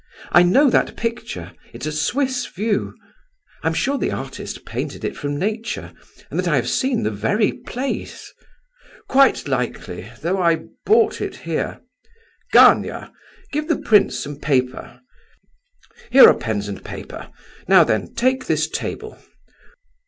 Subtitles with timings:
[0.31, 2.95] I know that picture, it's a Swiss view.
[3.61, 5.93] I'm sure the artist painted it from nature,
[6.31, 8.33] and that I have seen the very place—"
[9.07, 11.81] "Quite likely, though I bought it here.
[12.51, 13.13] Gania,
[13.51, 15.01] give the prince some paper.
[16.09, 17.29] Here are pens and paper;
[17.67, 19.19] now then, take this table.